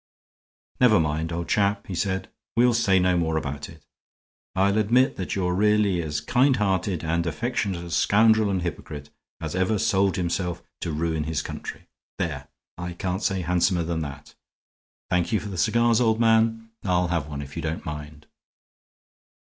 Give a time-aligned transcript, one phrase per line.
[0.79, 3.85] "Never mind, old chap," he said; "we'll say no more about it.
[4.55, 9.53] I'll admit that you're really as kind hearted and affectionate a scoundrel and hypocrite as
[9.53, 11.87] ever sold himself to ruin his country.
[12.17, 12.47] There,
[12.79, 14.33] I can't say handsomer than that.
[15.11, 16.71] Thank you for the cigars, old man.
[16.83, 18.25] I'll have one if you don't mind."